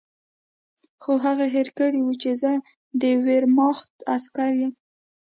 [1.01, 2.51] خو هغې هېر کړي وو چې زه
[3.01, 4.73] د ویرماخت عسکر یم